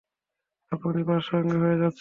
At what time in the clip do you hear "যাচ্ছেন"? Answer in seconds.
1.73-1.89